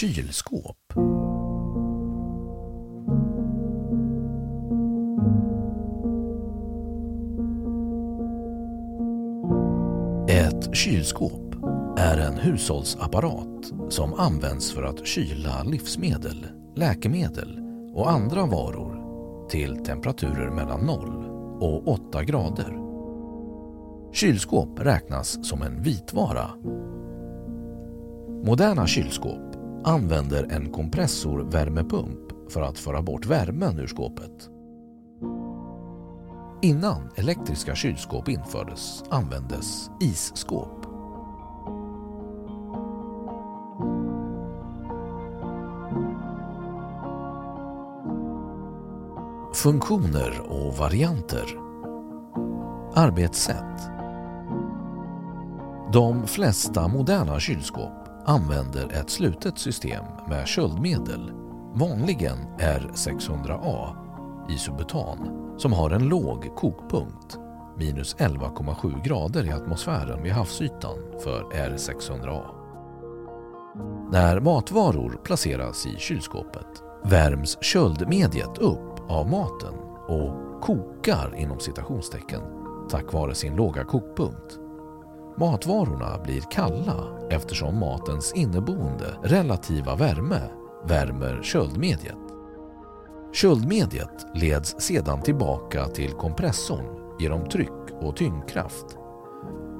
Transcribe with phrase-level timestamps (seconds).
[0.00, 0.76] Kylskåp.
[10.28, 11.54] Ett kylskåp
[11.98, 17.60] är en hushållsapparat som används för att kyla livsmedel, läkemedel
[17.94, 19.00] och andra varor
[19.48, 21.24] till temperaturer mellan 0
[21.60, 22.78] och 8 grader.
[24.12, 26.50] Kylskåp räknas som en vitvara.
[28.44, 29.45] Moderna kylskåp
[29.86, 34.50] använder en kompressorvärmepump för att föra bort värmen ur skåpet.
[36.62, 40.86] Innan elektriska kylskåp infördes användes isskåp.
[49.54, 51.58] Funktioner och varianter
[52.94, 53.90] Arbetssätt
[55.92, 61.32] De flesta moderna kylskåp använder ett slutet system med köldmedel,
[61.74, 63.96] vanligen R600A,
[64.50, 67.38] isobutan, som har en låg kokpunkt,
[67.78, 72.44] minus 11,7 grader i atmosfären vid havsytan för R600A.
[74.12, 79.74] När matvaror placeras i kylskåpet värms köldmediet upp av maten
[80.08, 82.40] och kokar inom citationstecken
[82.90, 84.65] tack vare sin låga kokpunkt.
[85.38, 90.40] Matvarorna blir kalla eftersom matens inneboende relativa värme
[90.88, 92.16] värmer köldmediet.
[93.32, 98.98] Köldmediet leds sedan tillbaka till kompressorn genom tryck och tyngdkraft.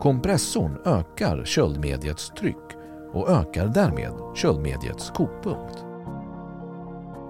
[0.00, 2.76] Kompressorn ökar köldmediets tryck
[3.12, 5.84] och ökar därmed köldmediets kokpunkt.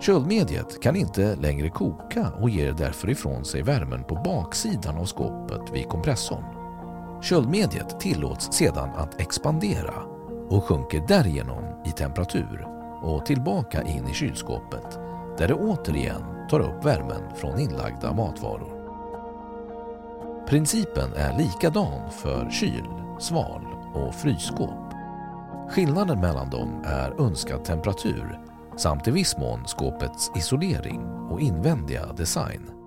[0.00, 5.72] Köldmediet kan inte längre koka och ger därför ifrån sig värmen på baksidan av skåpet
[5.72, 6.57] vid kompressorn.
[7.22, 9.94] Köldmediet tillåts sedan att expandera
[10.48, 12.66] och sjunker därigenom i temperatur
[13.02, 14.98] och tillbaka in i kylskåpet
[15.38, 18.78] där det återigen tar upp värmen från inlagda matvaror.
[20.48, 24.94] Principen är likadan för kyl-, sval och frysskåp.
[25.70, 28.40] Skillnaden mellan dem är önskad temperatur
[28.76, 32.77] samt i viss mån skåpets isolering och invändiga design.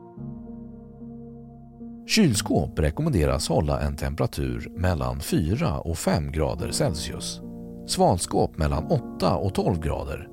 [2.07, 7.41] Kylskåp rekommenderas hålla en temperatur mellan 4 och 5 grader Celsius.
[7.87, 10.27] Svalskåp mellan 8 och 12 grader.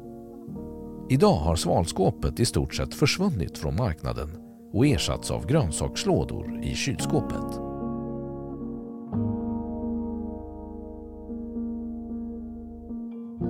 [1.11, 4.31] Idag har svalskåpet i stort sett försvunnit från marknaden
[4.73, 7.61] och ersatts av grönsakslådor i kylskåpet.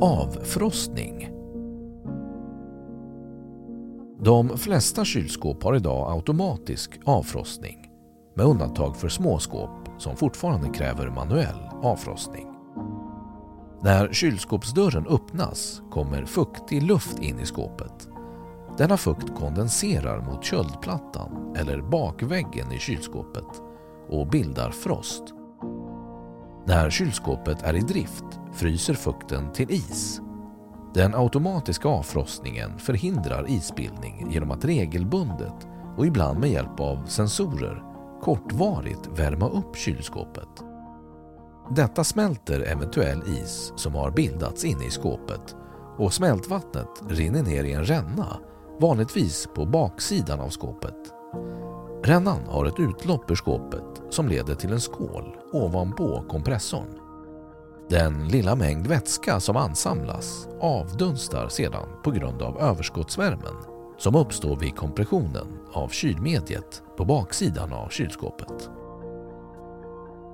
[0.00, 1.30] Avfrostning
[4.20, 7.87] De flesta kylskåp har idag automatisk avfrostning
[8.38, 12.46] med undantag för små skåp som fortfarande kräver manuell avfrostning.
[13.80, 18.08] När kylskåpsdörren öppnas kommer fuktig luft in i skåpet.
[18.76, 23.62] Denna fukt kondenserar mot köldplattan eller bakväggen i kylskåpet
[24.08, 25.22] och bildar frost.
[26.66, 30.20] När kylskåpet är i drift fryser fukten till is.
[30.94, 37.87] Den automatiska avfrostningen förhindrar isbildning genom att regelbundet och ibland med hjälp av sensorer
[38.22, 40.48] kortvarigt värma upp kylskåpet.
[41.76, 45.56] Detta smälter eventuell is som har bildats inne i skåpet
[45.98, 48.38] och smältvattnet rinner ner i en ränna,
[48.80, 50.94] vanligtvis på baksidan av skåpet.
[52.04, 56.98] Rännan har ett utlopp ur skåpet som leder till en skål ovanpå kompressorn.
[57.90, 63.54] Den lilla mängd vätska som ansamlas avdunstar sedan på grund av överskottsvärmen
[63.98, 68.70] som uppstår vid kompressionen av kylmediet på baksidan av kylskåpet.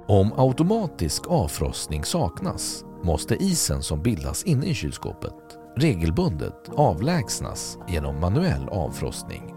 [0.07, 8.69] Om automatisk avfrostning saknas måste isen som bildas inne i kylskåpet regelbundet avlägsnas genom manuell
[8.69, 9.55] avfrostning.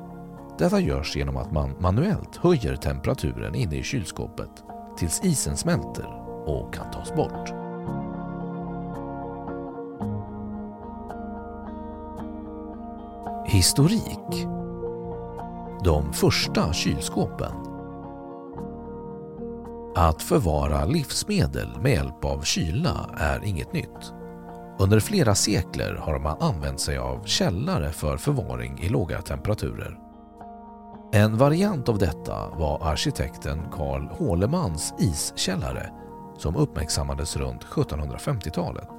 [0.60, 4.50] Detta görs genom att man manuellt höjer temperaturen inne i kylskåpet
[4.98, 6.08] tills isen smälter
[6.46, 7.67] och kan tas bort.
[13.50, 14.48] Historik
[15.84, 17.52] De första kylskåpen
[19.96, 24.14] Att förvara livsmedel med hjälp av kyla är inget nytt.
[24.80, 29.98] Under flera sekler har man använt sig av källare för förvaring i låga temperaturer.
[31.14, 35.90] En variant av detta var arkitekten Carl Hålemans iskällare
[36.38, 38.90] som uppmärksammades runt 1750-talet.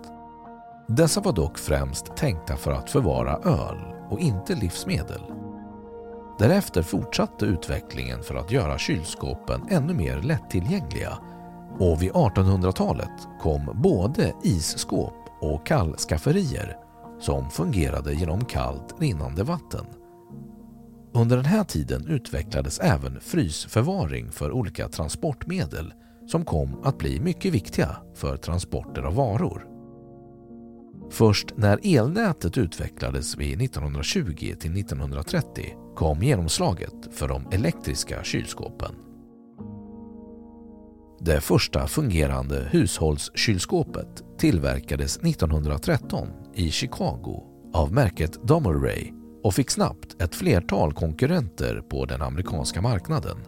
[0.89, 5.23] Dessa var dock främst tänkta för att förvara öl och inte livsmedel.
[6.39, 11.19] Därefter fortsatte utvecklingen för att göra kylskåpen ännu mer lättillgängliga
[11.79, 16.77] och vid 1800-talet kom både isskåp och kallskafferier
[17.21, 19.87] som fungerade genom kallt rinnande vatten.
[21.13, 25.93] Under den här tiden utvecklades även frysförvaring för olika transportmedel
[26.27, 29.78] som kom att bli mycket viktiga för transporter av varor.
[31.11, 38.95] Först när elnätet utvecklades vid 1920 till 1930 kom genomslaget för de elektriska kylskåpen.
[41.21, 47.43] Det första fungerande hushållskylskåpet tillverkades 1913 i Chicago
[47.75, 49.13] av märket Domeray
[49.43, 53.39] och fick snabbt ett flertal konkurrenter på den amerikanska marknaden.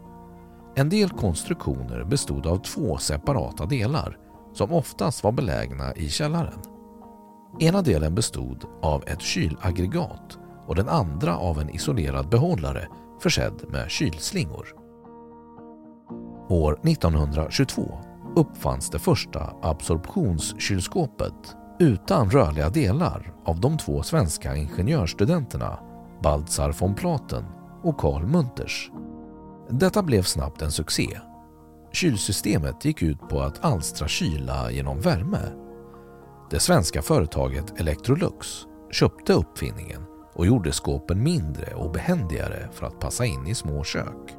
[0.76, 4.18] En del konstruktioner bestod av två separata delar
[4.54, 6.79] som oftast var belägna i källaren.
[7.58, 12.88] Ena delen bestod av ett kylaggregat och den andra av en isolerad behållare
[13.20, 14.66] försedd med kylslingor.
[16.48, 17.98] År 1922
[18.36, 25.78] uppfanns det första absorptionskylskåpet utan rörliga delar av de två svenska ingenjörsstudenterna
[26.22, 27.44] Baltzar von Platen
[27.82, 28.90] och Carl Munters.
[29.70, 31.20] Detta blev snabbt en succé.
[31.92, 35.69] Kylsystemet gick ut på att alstra kyla genom värme.
[36.50, 38.46] Det svenska företaget Electrolux
[38.90, 40.02] köpte uppfinningen
[40.34, 44.36] och gjorde skåpen mindre och behändigare för att passa in i små kök.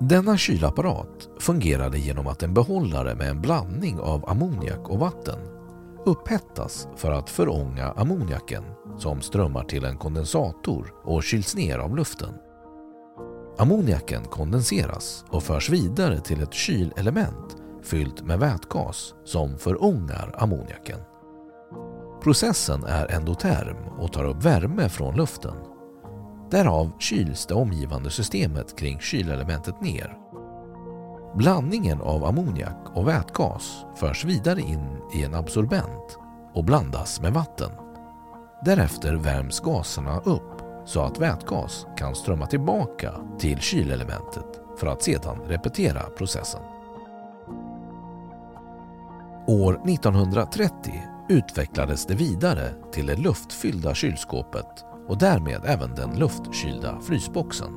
[0.00, 5.38] Denna kylapparat fungerade genom att en behållare med en blandning av ammoniak och vatten
[6.04, 8.64] upphettas för att förånga ammoniaken
[8.98, 12.34] som strömmar till en kondensator och kyls ner av luften.
[13.58, 20.98] Ammoniaken kondenseras och förs vidare till ett kylelement fyllt med vätgas som förångar ammoniaken.
[22.22, 25.54] Processen är endoterm och tar upp värme från luften.
[26.50, 30.18] Därav kyls det omgivande systemet kring kylelementet ner.
[31.34, 36.18] Blandningen av ammoniak och vätgas förs vidare in i en absorbent
[36.54, 37.70] och blandas med vatten.
[38.64, 45.40] Därefter värms gaserna upp så att vätgas kan strömma tillbaka till kylelementet för att sedan
[45.46, 46.60] repetera processen.
[49.52, 57.72] År 1930 utvecklades det vidare till det luftfyllda kylskåpet och därmed även den luftkylda frysboxen.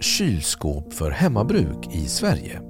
[0.00, 2.60] Kylskåp för hemmabruk i Sverige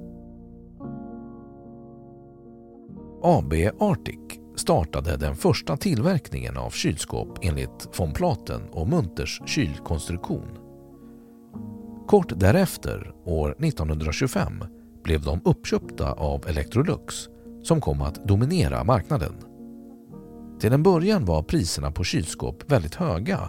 [3.23, 10.68] AB Arctic startade den första tillverkningen av kylskåp enligt von Platen och Munters kylkonstruktion.
[12.09, 14.63] Kort därefter, år 1925,
[15.03, 17.15] blev de uppköpta av Electrolux
[17.63, 19.33] som kom att dominera marknaden.
[20.59, 23.39] Till en början var priserna på kylskåp väldigt höga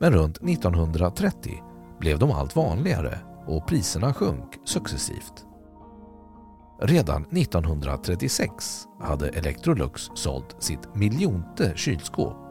[0.00, 1.52] men runt 1930
[2.00, 5.46] blev de allt vanligare och priserna sjönk successivt.
[6.80, 12.41] Redan 1936 hade Electrolux sålt sitt miljonte kylskåp.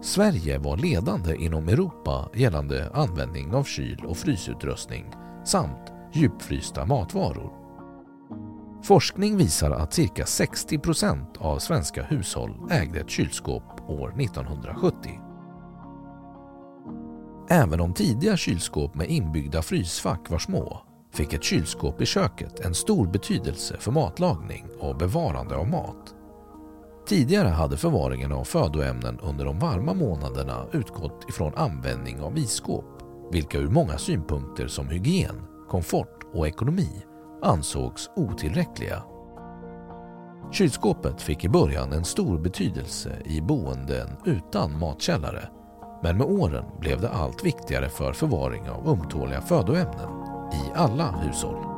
[0.00, 5.12] Sverige var ledande inom Europa gällande användning av kyl och frysutrustning
[5.44, 7.52] samt djupfrysta matvaror.
[8.82, 15.20] Forskning visar att cirka 60 procent av svenska hushåll ägde ett kylskåp år 1970.
[17.50, 22.74] Även om tidiga kylskåp med inbyggda frysfack var små fick ett kylskåp i köket en
[22.74, 26.14] stor betydelse för matlagning och bevarande av mat.
[27.08, 32.84] Tidigare hade förvaringen av födoämnen under de varma månaderna utgått ifrån användning av isskåp,
[33.32, 37.04] vilka ur många synpunkter som hygien, komfort och ekonomi
[37.42, 39.02] ansågs otillräckliga.
[40.52, 45.48] Kylskåpet fick i början en stor betydelse i boenden utan matkällare
[46.02, 50.08] men med åren blev det allt viktigare för förvaring av ömtåliga födoämnen
[50.52, 51.77] i alla hushåll.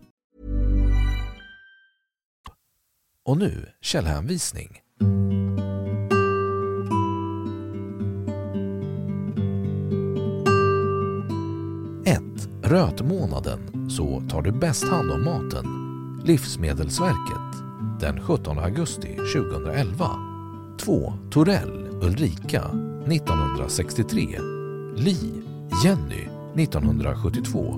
[3.25, 4.81] Och nu källhänvisning.
[12.71, 15.65] Rötmånaden, så tar du bäst hand om maten.
[16.23, 17.63] Livsmedelsverket,
[17.99, 20.09] den 17 augusti 2011.
[20.79, 21.13] 2.
[21.31, 22.61] Torell, Ulrika,
[23.05, 24.39] 1963.
[24.95, 25.43] Li,
[25.83, 27.75] Jenny, 1972.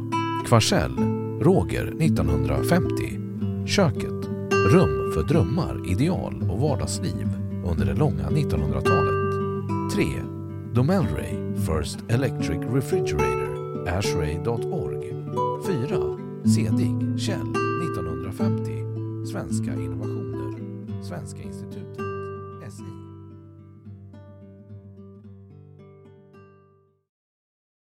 [0.48, 0.96] Kvarsell,
[1.42, 3.20] Roger, 1950.
[3.68, 4.33] Köket,
[4.72, 7.28] Rum för drömmar, ideal och vardagsliv
[7.66, 9.94] under det långa 1900-talet.
[9.96, 10.06] 3.
[10.74, 15.14] Domelray, First Electric Refrigerator, ashray.org.
[15.68, 16.18] 4.
[16.56, 17.54] Sedig, Kjell,
[17.90, 18.72] 1950.
[19.32, 20.60] Svenska innovationer,
[21.04, 21.73] Svenska institutet.